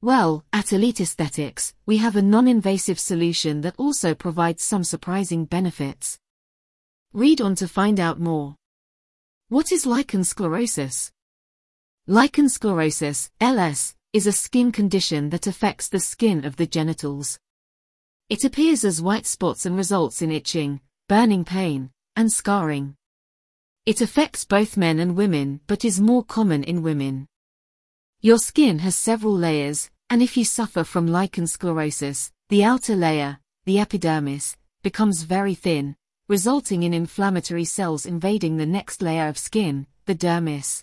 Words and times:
Well, 0.00 0.42
at 0.50 0.72
Elite 0.72 1.02
Aesthetics, 1.02 1.74
we 1.84 1.98
have 1.98 2.16
a 2.16 2.22
non-invasive 2.22 2.98
solution 2.98 3.60
that 3.60 3.74
also 3.76 4.14
provides 4.14 4.64
some 4.64 4.84
surprising 4.84 5.44
benefits. 5.44 6.18
Read 7.12 7.42
on 7.42 7.56
to 7.56 7.68
find 7.68 8.00
out 8.00 8.18
more. 8.18 8.56
What 9.50 9.70
is 9.70 9.84
lichen 9.84 10.22
sclerosus? 10.22 11.10
Lichen 12.06 12.46
sclerosus, 12.46 13.28
LS, 13.38 13.94
is 14.14 14.26
a 14.26 14.32
skin 14.32 14.72
condition 14.72 15.28
that 15.28 15.46
affects 15.46 15.88
the 15.88 16.00
skin 16.00 16.46
of 16.46 16.56
the 16.56 16.66
genitals. 16.66 17.38
It 18.30 18.42
appears 18.42 18.82
as 18.82 19.02
white 19.02 19.26
spots 19.26 19.66
and 19.66 19.76
results 19.76 20.22
in 20.22 20.32
itching, 20.32 20.80
burning 21.08 21.44
pain, 21.44 21.90
and 22.16 22.32
scarring. 22.32 22.96
It 23.84 24.00
affects 24.00 24.44
both 24.44 24.78
men 24.78 24.98
and 24.98 25.14
women 25.14 25.60
but 25.66 25.84
is 25.84 26.00
more 26.00 26.24
common 26.24 26.64
in 26.64 26.82
women. 26.82 27.26
Your 28.22 28.38
skin 28.38 28.78
has 28.78 28.96
several 28.96 29.36
layers, 29.36 29.90
and 30.08 30.22
if 30.22 30.38
you 30.38 30.44
suffer 30.44 30.84
from 30.84 31.06
lichen 31.06 31.44
sclerosus, 31.44 32.30
the 32.48 32.64
outer 32.64 32.96
layer, 32.96 33.38
the 33.66 33.78
epidermis, 33.78 34.56
becomes 34.82 35.22
very 35.22 35.54
thin, 35.54 35.94
resulting 36.28 36.82
in 36.82 36.94
inflammatory 36.94 37.66
cells 37.66 38.06
invading 38.06 38.56
the 38.56 38.66
next 38.66 39.02
layer 39.02 39.28
of 39.28 39.36
skin, 39.36 39.86
the 40.06 40.14
dermis. 40.14 40.82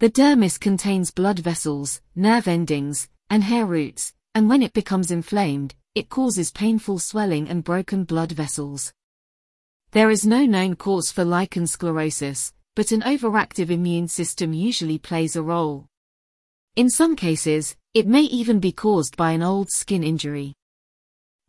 The 0.00 0.08
dermis 0.08 0.60
contains 0.60 1.10
blood 1.10 1.40
vessels, 1.40 2.00
nerve 2.14 2.46
endings, 2.46 3.08
and 3.30 3.42
hair 3.42 3.66
roots, 3.66 4.12
and 4.32 4.48
when 4.48 4.62
it 4.62 4.72
becomes 4.72 5.10
inflamed, 5.10 5.74
it 5.96 6.08
causes 6.08 6.52
painful 6.52 7.00
swelling 7.00 7.48
and 7.48 7.64
broken 7.64 8.04
blood 8.04 8.30
vessels. 8.30 8.92
There 9.90 10.08
is 10.08 10.24
no 10.24 10.46
known 10.46 10.76
cause 10.76 11.10
for 11.10 11.24
lichen 11.24 11.64
sclerosus, 11.64 12.52
but 12.76 12.92
an 12.92 13.00
overactive 13.00 13.70
immune 13.70 14.06
system 14.06 14.52
usually 14.52 14.98
plays 14.98 15.34
a 15.34 15.42
role. 15.42 15.88
In 16.76 16.88
some 16.90 17.16
cases, 17.16 17.74
it 17.92 18.06
may 18.06 18.22
even 18.22 18.60
be 18.60 18.70
caused 18.70 19.16
by 19.16 19.32
an 19.32 19.42
old 19.42 19.68
skin 19.68 20.04
injury. 20.04 20.54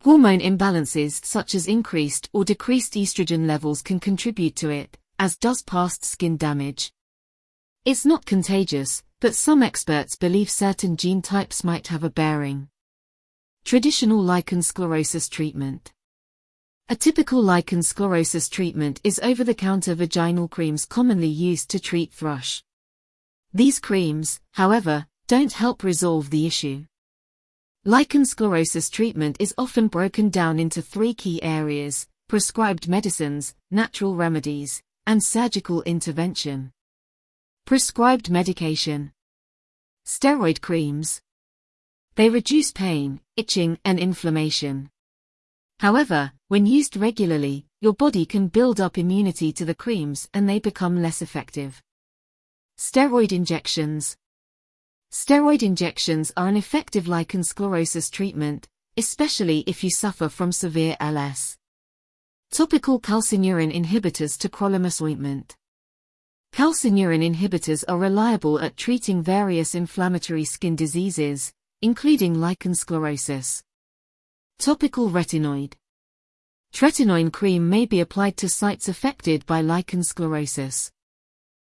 Hormone 0.02 0.40
imbalances 0.40 1.24
such 1.24 1.54
as 1.54 1.68
increased 1.68 2.28
or 2.32 2.44
decreased 2.44 2.94
estrogen 2.94 3.46
levels 3.46 3.80
can 3.80 4.00
contribute 4.00 4.56
to 4.56 4.70
it, 4.70 4.98
as 5.20 5.36
does 5.36 5.62
past 5.62 6.04
skin 6.04 6.36
damage. 6.36 6.90
It's 7.86 8.04
not 8.04 8.26
contagious, 8.26 9.02
but 9.20 9.34
some 9.34 9.62
experts 9.62 10.14
believe 10.14 10.50
certain 10.50 10.98
gene 10.98 11.22
types 11.22 11.64
might 11.64 11.86
have 11.86 12.04
a 12.04 12.10
bearing. 12.10 12.68
Traditional 13.64 14.22
lichen 14.22 14.58
sclerosus 14.58 15.30
treatment. 15.30 15.90
A 16.90 16.94
typical 16.94 17.42
lichen 17.42 17.78
sclerosus 17.78 18.50
treatment 18.50 19.00
is 19.02 19.18
over-the-counter 19.22 19.94
vaginal 19.94 20.46
creams 20.46 20.84
commonly 20.84 21.28
used 21.28 21.70
to 21.70 21.80
treat 21.80 22.12
thrush. 22.12 22.62
These 23.54 23.78
creams, 23.78 24.40
however, 24.52 25.06
don't 25.26 25.54
help 25.54 25.82
resolve 25.82 26.28
the 26.28 26.46
issue. 26.46 26.84
Lichen 27.86 28.24
sclerosus 28.24 28.90
treatment 28.90 29.38
is 29.40 29.54
often 29.56 29.88
broken 29.88 30.28
down 30.28 30.60
into 30.60 30.82
three 30.82 31.14
key 31.14 31.42
areas, 31.42 32.06
prescribed 32.28 32.88
medicines, 32.88 33.54
natural 33.70 34.16
remedies, 34.16 34.82
and 35.06 35.22
surgical 35.22 35.80
intervention. 35.84 36.72
Prescribed 37.70 38.30
medication. 38.30 39.12
Steroid 40.04 40.60
creams. 40.60 41.22
They 42.16 42.28
reduce 42.28 42.72
pain, 42.72 43.20
itching, 43.36 43.78
and 43.84 43.96
inflammation. 43.96 44.90
However, 45.78 46.32
when 46.48 46.66
used 46.66 46.96
regularly, 46.96 47.66
your 47.80 47.92
body 47.92 48.26
can 48.26 48.48
build 48.48 48.80
up 48.80 48.98
immunity 48.98 49.52
to 49.52 49.64
the 49.64 49.76
creams 49.76 50.28
and 50.34 50.48
they 50.48 50.58
become 50.58 51.00
less 51.00 51.22
effective. 51.22 51.80
Steroid 52.76 53.30
injections. 53.30 54.16
Steroid 55.12 55.62
injections 55.62 56.32
are 56.36 56.48
an 56.48 56.56
effective 56.56 57.06
lichen 57.06 57.42
sclerosus 57.42 58.10
treatment, 58.10 58.66
especially 58.96 59.60
if 59.68 59.84
you 59.84 59.90
suffer 59.90 60.28
from 60.28 60.50
severe 60.50 60.96
LS. 60.98 61.56
Topical 62.50 62.98
calcineurin 62.98 63.72
inhibitors 63.72 64.36
to 64.38 64.48
tacrolimus 64.48 65.00
ointment. 65.00 65.54
Calcineurin 66.52 67.22
inhibitors 67.22 67.84
are 67.88 67.98
reliable 67.98 68.58
at 68.60 68.76
treating 68.76 69.22
various 69.22 69.74
inflammatory 69.74 70.44
skin 70.44 70.76
diseases, 70.76 71.52
including 71.80 72.40
lichen 72.40 72.72
sclerosus. 72.72 73.62
Topical 74.58 75.10
retinoid. 75.10 75.74
Tretinoin 76.72 77.32
cream 77.32 77.68
may 77.68 77.86
be 77.86 78.00
applied 78.00 78.36
to 78.36 78.48
sites 78.48 78.88
affected 78.88 79.46
by 79.46 79.60
lichen 79.60 80.00
sclerosus. 80.00 80.90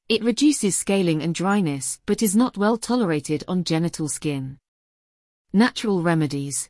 It 0.10 0.24
reduces 0.24 0.78
scaling 0.78 1.22
and 1.22 1.36
dryness 1.36 2.00
but 2.06 2.22
is 2.22 2.36
not 2.36 2.58
well 2.58 2.78
tolerated 2.78 3.44
on 3.48 3.64
genital 3.64 4.08
skin. 4.08 4.58
Natural 5.52 6.02
remedies. 6.02 6.70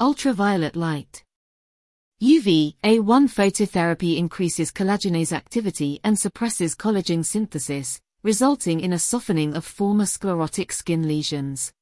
Ultraviolet 0.00 0.74
light. 0.74 1.22
UV 2.22 2.76
A1 2.84 3.26
phototherapy 3.28 4.16
increases 4.16 4.70
collagenase 4.70 5.32
activity 5.32 5.98
and 6.04 6.16
suppresses 6.16 6.76
collagen 6.76 7.24
synthesis, 7.24 8.00
resulting 8.22 8.78
in 8.78 8.92
a 8.92 8.98
softening 9.00 9.54
of 9.56 9.64
former 9.64 10.06
sclerotic 10.06 10.70
skin 10.70 11.08
lesions. 11.08 11.72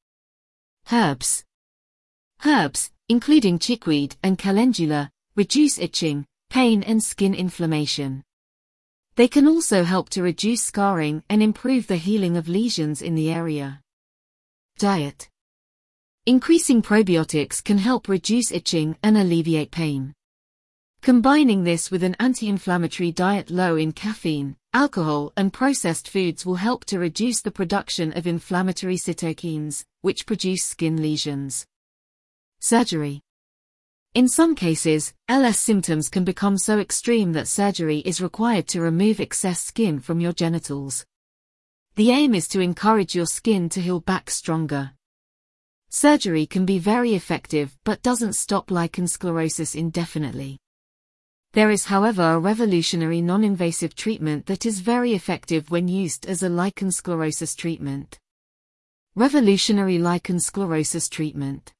Herbs. 0.91 1.43
Herbs, 2.43 2.89
including 3.07 3.59
chickweed 3.59 4.15
and 4.23 4.35
calendula, 4.35 5.11
reduce 5.35 5.77
itching, 5.77 6.25
pain 6.49 6.81
and 6.81 7.03
skin 7.03 7.35
inflammation. 7.35 8.23
They 9.17 9.27
can 9.27 9.47
also 9.47 9.83
help 9.83 10.09
to 10.09 10.23
reduce 10.23 10.63
scarring 10.63 11.23
and 11.29 11.43
improve 11.43 11.85
the 11.85 11.97
healing 11.97 12.35
of 12.35 12.49
lesions 12.49 13.03
in 13.03 13.13
the 13.13 13.31
area. 13.31 13.79
Diet. 14.79 15.29
Increasing 16.25 16.81
probiotics 16.81 17.63
can 17.63 17.77
help 17.77 18.07
reduce 18.07 18.51
itching 18.51 18.97
and 19.03 19.19
alleviate 19.19 19.69
pain. 19.69 20.15
Combining 21.01 21.63
this 21.63 21.89
with 21.89 22.03
an 22.03 22.15
anti-inflammatory 22.19 23.11
diet 23.11 23.49
low 23.49 23.75
in 23.75 23.91
caffeine, 23.91 24.55
alcohol 24.71 25.33
and 25.35 25.51
processed 25.51 26.07
foods 26.07 26.45
will 26.45 26.57
help 26.57 26.85
to 26.85 26.99
reduce 26.99 27.41
the 27.41 27.49
production 27.49 28.15
of 28.15 28.27
inflammatory 28.27 28.97
cytokines, 28.97 29.83
which 30.01 30.27
produce 30.27 30.63
skin 30.63 31.01
lesions. 31.01 31.65
Surgery. 32.59 33.19
In 34.13 34.27
some 34.27 34.53
cases, 34.53 35.11
LS 35.27 35.57
symptoms 35.57 36.07
can 36.07 36.23
become 36.23 36.59
so 36.59 36.77
extreme 36.77 37.31
that 37.31 37.47
surgery 37.47 37.97
is 38.05 38.21
required 38.21 38.67
to 38.67 38.81
remove 38.81 39.19
excess 39.19 39.59
skin 39.59 39.99
from 39.99 40.19
your 40.19 40.33
genitals. 40.33 41.03
The 41.95 42.11
aim 42.11 42.35
is 42.35 42.47
to 42.49 42.59
encourage 42.59 43.15
your 43.15 43.25
skin 43.25 43.69
to 43.69 43.81
heal 43.81 44.01
back 44.01 44.29
stronger. 44.29 44.91
Surgery 45.89 46.45
can 46.45 46.67
be 46.67 46.77
very 46.77 47.15
effective 47.15 47.75
but 47.83 48.03
doesn't 48.03 48.33
stop 48.33 48.69
lichen 48.69 49.05
sclerosus 49.05 49.75
indefinitely. 49.75 50.59
There 51.53 51.69
is 51.69 51.85
however 51.85 52.31
a 52.31 52.39
revolutionary 52.39 53.21
non-invasive 53.21 53.93
treatment 53.93 54.45
that 54.45 54.65
is 54.65 54.79
very 54.79 55.13
effective 55.13 55.69
when 55.69 55.89
used 55.89 56.25
as 56.25 56.43
a 56.43 56.47
lichen 56.47 56.91
sclerosus 56.91 57.57
treatment. 57.57 58.17
Revolutionary 59.15 59.97
lichen 59.97 60.37
sclerosus 60.37 61.09
treatment. 61.09 61.73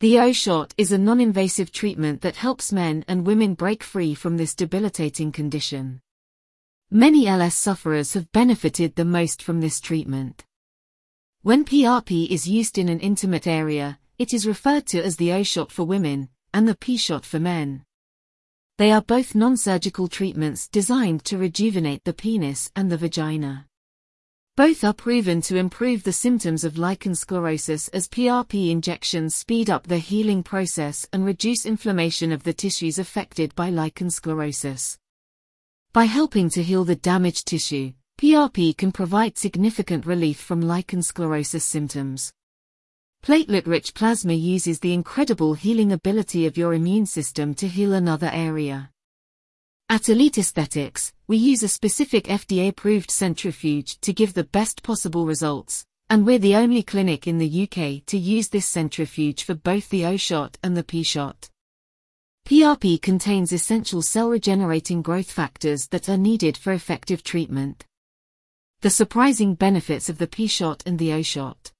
The 0.00 0.18
O-shot 0.18 0.74
is 0.76 0.90
a 0.90 0.98
non-invasive 0.98 1.70
treatment 1.70 2.22
that 2.22 2.34
helps 2.34 2.72
men 2.72 3.04
and 3.06 3.24
women 3.24 3.54
break 3.54 3.84
free 3.84 4.16
from 4.16 4.36
this 4.36 4.52
debilitating 4.52 5.30
condition. 5.30 6.00
Many 6.90 7.28
LS 7.28 7.54
sufferers 7.54 8.14
have 8.14 8.32
benefited 8.32 8.96
the 8.96 9.04
most 9.04 9.44
from 9.44 9.60
this 9.60 9.78
treatment. 9.78 10.44
When 11.42 11.64
PRP 11.64 12.28
is 12.28 12.48
used 12.48 12.78
in 12.78 12.88
an 12.88 12.98
intimate 12.98 13.46
area, 13.46 14.00
it 14.18 14.34
is 14.34 14.44
referred 14.44 14.86
to 14.88 15.00
as 15.00 15.18
the 15.18 15.32
O-shot 15.34 15.70
for 15.70 15.84
women, 15.84 16.30
and 16.52 16.66
the 16.66 16.74
P-shot 16.74 17.24
for 17.24 17.38
men. 17.38 17.84
They 18.82 18.90
are 18.90 19.00
both 19.00 19.36
non-surgical 19.36 20.08
treatments 20.08 20.66
designed 20.66 21.24
to 21.26 21.38
rejuvenate 21.38 22.02
the 22.02 22.12
penis 22.12 22.68
and 22.74 22.90
the 22.90 22.96
vagina. 22.96 23.68
Both 24.56 24.82
are 24.82 24.92
proven 24.92 25.40
to 25.42 25.56
improve 25.56 26.02
the 26.02 26.12
symptoms 26.12 26.64
of 26.64 26.76
lichen 26.76 27.12
sclerosus 27.12 27.88
as 27.92 28.08
PRP 28.08 28.70
injections 28.70 29.36
speed 29.36 29.70
up 29.70 29.86
the 29.86 29.98
healing 29.98 30.42
process 30.42 31.06
and 31.12 31.24
reduce 31.24 31.64
inflammation 31.64 32.32
of 32.32 32.42
the 32.42 32.52
tissues 32.52 32.98
affected 32.98 33.54
by 33.54 33.70
lichen 33.70 34.08
sclerosus. 34.08 34.98
By 35.92 36.06
helping 36.06 36.50
to 36.50 36.64
heal 36.64 36.84
the 36.84 36.96
damaged 36.96 37.46
tissue, 37.46 37.92
PRP 38.18 38.76
can 38.76 38.90
provide 38.90 39.38
significant 39.38 40.06
relief 40.06 40.40
from 40.40 40.60
lichen 40.60 41.02
sclerosus 41.02 41.62
symptoms. 41.62 42.32
Platelet-rich 43.24 43.94
plasma 43.94 44.32
uses 44.32 44.80
the 44.80 44.92
incredible 44.92 45.54
healing 45.54 45.92
ability 45.92 46.46
of 46.46 46.56
your 46.56 46.74
immune 46.74 47.06
system 47.06 47.54
to 47.54 47.68
heal 47.68 47.92
another 47.92 48.30
area. 48.32 48.90
At 49.88 50.08
Elite 50.08 50.38
Aesthetics, 50.38 51.12
we 51.28 51.36
use 51.36 51.62
a 51.62 51.68
specific 51.68 52.24
FDA-approved 52.24 53.10
centrifuge 53.10 54.00
to 54.00 54.12
give 54.12 54.34
the 54.34 54.44
best 54.44 54.82
possible 54.82 55.24
results, 55.24 55.84
And 56.12 56.26
we're 56.26 56.38
the 56.38 56.56
only 56.56 56.82
clinic 56.82 57.26
in 57.26 57.38
the 57.38 57.62
UK 57.62 58.04
to 58.04 58.18
use 58.18 58.48
this 58.48 58.68
centrifuge 58.68 59.44
for 59.44 59.54
both 59.54 59.88
the 59.88 60.04
O-shot 60.04 60.58
and 60.62 60.76
the 60.76 60.84
P-shot. 60.84 61.48
PRP 62.46 63.00
contains 63.00 63.50
essential 63.50 64.02
cell-regenerating 64.02 65.00
growth 65.00 65.30
factors 65.30 65.88
that 65.88 66.10
are 66.10 66.18
needed 66.18 66.58
for 66.58 66.74
effective 66.74 67.22
treatment. 67.22 67.86
The 68.82 68.90
surprising 68.90 69.54
benefits 69.54 70.10
of 70.10 70.18
the 70.18 70.26
P-shot 70.26 70.82
and 70.84 70.98
the 70.98 71.14
O-shot. 71.14 71.71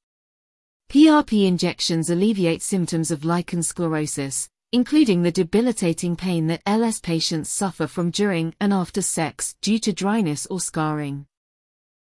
PRP 0.92 1.46
injections 1.46 2.10
alleviate 2.10 2.60
symptoms 2.60 3.10
of 3.10 3.24
lichen 3.24 3.60
sclerosus, 3.60 4.46
including 4.72 5.22
the 5.22 5.32
debilitating 5.32 6.14
pain 6.16 6.48
that 6.48 6.60
LS 6.66 7.00
patients 7.00 7.48
suffer 7.48 7.86
from 7.86 8.10
during 8.10 8.54
and 8.60 8.74
after 8.74 9.00
sex 9.00 9.56
due 9.62 9.78
to 9.78 9.94
dryness 9.94 10.44
or 10.50 10.60
scarring. 10.60 11.24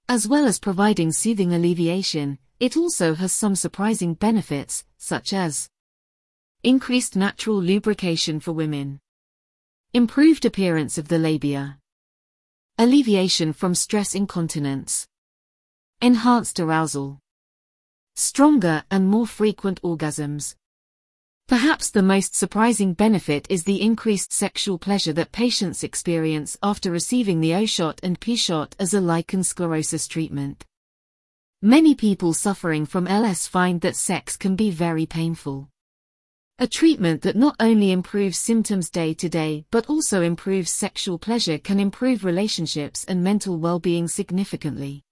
As 0.08 0.30
well 0.30 0.46
as 0.46 0.60
providing 0.60 1.12
soothing 1.12 1.54
alleviation, 1.54 2.40
it 2.62 2.78
also 2.78 3.16
has 3.16 3.34
some 3.34 3.54
surprising 3.54 4.14
benefits, 4.14 4.86
such 4.98 5.34
as 5.34 5.68
Increased 6.64 7.18
natural 7.18 7.62
lubrication 7.62 8.40
for 8.40 8.54
women. 8.54 9.02
Improved 9.94 10.46
appearance 10.46 10.98
of 10.98 11.10
the 11.10 11.20
labia. 11.20 11.80
Alleviation 12.78 13.52
from 13.52 13.76
stress 13.76 14.16
incontinence. 14.16 15.06
Enhanced 16.02 16.62
arousal. 16.62 17.20
Stronger 18.20 18.84
and 18.92 19.08
more 19.08 19.26
frequent 19.26 19.82
orgasms. 19.82 20.56
Perhaps 21.48 21.90
the 21.90 22.04
most 22.04 22.36
surprising 22.36 22.94
benefit 22.94 23.48
is 23.50 23.64
the 23.64 23.82
increased 23.82 24.34
sexual 24.34 24.78
pleasure 24.78 25.14
that 25.14 25.32
patients 25.32 25.86
experience 25.86 26.58
after 26.62 26.92
receiving 26.92 27.40
the 27.40 27.56
O-shot 27.56 28.02
and 28.04 28.20
P-shot 28.20 28.76
as 28.78 28.94
a 28.94 29.00
lichen 29.00 29.40
sclerosus 29.40 30.06
treatment. 30.06 30.66
Many 31.62 31.96
people 31.96 32.34
suffering 32.34 32.86
from 32.86 33.08
LS 33.08 33.48
find 33.48 33.80
that 33.80 33.96
sex 33.96 34.36
can 34.36 34.58
be 34.58 34.70
very 34.70 35.06
painful. 35.06 35.70
A 36.58 36.68
treatment 36.68 37.22
that 37.22 37.38
not 37.38 37.56
only 37.58 37.94
improves 37.94 38.38
symptoms 38.38 38.90
day 38.90 39.14
to 39.14 39.30
day 39.30 39.64
but 39.72 39.86
also 39.86 40.24
improves 40.24 40.70
sexual 40.72 41.18
pleasure 41.18 41.58
can 41.58 41.80
improve 41.80 42.26
relationships 42.26 43.06
and 43.06 43.24
mental 43.24 43.58
well-being 43.58 44.10
significantly. 44.10 45.04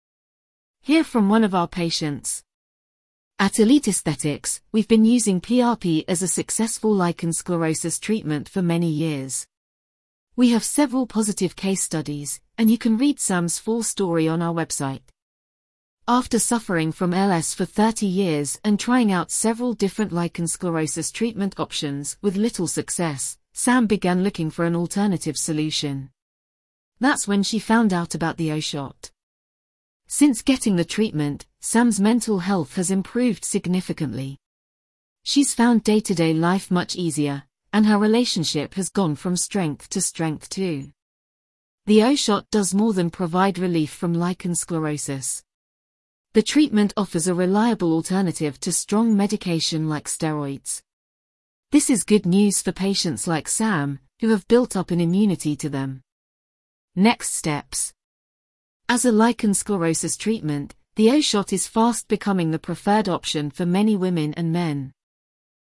Hear 0.82 1.06
from 1.06 1.30
one 1.30 1.46
of 1.46 1.56
our 1.56 1.70
patients. 1.70 2.44
At 3.40 3.60
Elite 3.60 3.88
Aesthetics, 3.88 4.62
we've 4.72 4.88
been 4.88 5.06
using 5.06 5.40
PRP 5.40 6.06
as 6.08 6.24
a 6.24 6.28
successful 6.28 6.92
lichen 6.92 7.30
sclerosus 7.30 8.00
treatment 8.00 8.50
for 8.50 8.64
many 8.64 8.90
years. 8.90 9.46
We 10.36 10.50
have 10.50 10.64
several 10.64 11.06
positive 11.06 11.56
case 11.56 11.84
studies, 11.84 12.42
and 12.58 12.72
you 12.72 12.80
can 12.80 12.98
read 12.98 13.20
Sam's 13.20 13.60
full 13.60 13.84
story 13.84 14.28
on 14.28 14.42
our 14.42 14.56
website. 14.56 15.04
After 16.08 16.40
suffering 16.40 16.92
from 16.92 17.14
LS 17.14 17.54
for 17.54 17.66
30 17.66 18.08
years 18.08 18.60
and 18.64 18.80
trying 18.80 19.12
out 19.12 19.30
several 19.30 19.74
different 19.74 20.12
lichen 20.12 20.46
sclerosus 20.46 21.14
treatment 21.14 21.60
options 21.60 22.18
with 22.24 22.38
little 22.38 22.68
success, 22.68 23.38
Sam 23.54 23.86
began 23.86 24.24
looking 24.24 24.50
for 24.50 24.66
an 24.66 24.76
alternative 24.76 25.38
solution. 25.38 26.10
That's 27.00 27.28
when 27.28 27.44
she 27.44 27.60
found 27.60 27.94
out 27.94 28.16
about 28.16 28.38
the 28.38 28.52
O-shot. 28.52 29.12
Since 30.08 30.42
getting 30.42 30.78
the 30.78 30.86
treatment, 30.86 31.46
Sam's 31.60 32.00
mental 32.00 32.40
health 32.40 32.76
has 32.76 32.92
improved 32.92 33.44
significantly. 33.44 34.38
She's 35.24 35.54
found 35.54 35.84
day-to-day 35.84 36.34
life 36.34 36.72
much 36.72 36.96
easier, 36.96 37.44
and 37.74 37.86
her 37.86 37.98
relationship 37.98 38.76
has 38.76 38.90
gone 38.90 39.16
from 39.16 39.36
strength 39.36 39.90
to 39.90 40.02
strength 40.02 40.50
too. 40.50 40.92
The 41.86 42.04
O-shot 42.04 42.50
does 42.52 42.74
more 42.74 42.94
than 42.94 43.10
provide 43.10 43.60
relief 43.60 43.92
from 43.92 44.14
lichen 44.14 44.54
sclerosus. 44.54 45.44
The 46.34 46.44
treatment 46.44 46.94
offers 46.96 47.28
a 47.28 47.34
reliable 47.34 47.94
alternative 47.94 48.60
to 48.62 48.72
strong 48.72 49.18
medication 49.18 49.90
like 49.90 50.06
steroids. 50.06 50.82
This 51.72 51.90
is 51.90 52.04
good 52.04 52.26
news 52.26 52.62
for 52.62 52.72
patients 52.72 53.28
like 53.28 53.48
Sam, 53.48 54.00
who 54.22 54.30
have 54.30 54.48
built 54.48 54.76
up 54.76 54.92
an 54.92 55.02
immunity 55.02 55.56
to 55.58 55.70
them. 55.70 56.02
Next 56.96 57.34
steps. 57.34 57.94
As 58.88 59.04
a 59.04 59.12
lichen 59.12 59.52
sclerosus 59.52 60.18
treatment, 60.18 60.76
the 60.98 61.10
O-shot 61.12 61.54
is 61.54 61.68
fast 61.68 62.08
becoming 62.08 62.50
the 62.50 62.58
preferred 62.58 63.08
option 63.08 63.52
for 63.52 63.68
many 63.68 63.96
women 63.96 64.34
and 64.34 64.52
men. 64.52 64.92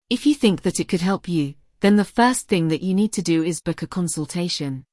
If 0.07 0.27
you 0.27 0.36
think 0.36 0.62
that 0.62 0.80
it 0.80 0.88
could 0.88 1.01
help 1.01 1.27
you, 1.27 1.56
then 1.80 1.95
the 1.95 2.06
first 2.06 2.48
thing 2.48 2.68
that 2.68 2.83
you 2.83 2.94
need 2.94 3.12
to 3.13 3.24
do 3.24 3.42
is 3.42 3.60
book 3.60 3.81
a 3.81 3.88
consultation. 3.88 4.86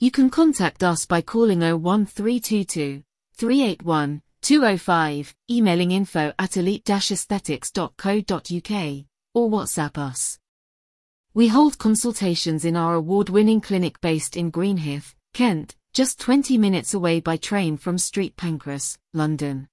You 0.00 0.10
can 0.10 0.30
contact 0.30 0.82
us 0.82 1.06
by 1.06 1.20
calling 1.20 1.60
01322 1.60 3.04
381 3.36 4.20
205, 4.42 5.34
emailing 5.48 5.92
info 5.92 6.32
at 6.40 6.56
elite-aesthetics.co.uk, 6.56 9.04
or 9.34 9.48
WhatsApp 9.48 9.96
us. 9.96 10.40
We 11.34 11.46
hold 11.46 11.78
consultations 11.78 12.64
in 12.64 12.74
our 12.74 12.94
award-winning 12.94 13.60
clinic 13.60 14.00
based 14.00 14.36
in 14.36 14.50
Greenhithe, 14.50 15.14
Kent, 15.34 15.75
just 15.96 16.20
20 16.20 16.58
minutes 16.58 16.92
away 16.92 17.20
by 17.20 17.38
train 17.38 17.78
from 17.78 17.96
Street 17.96 18.36
Pancras, 18.36 18.98
London. 19.14 19.66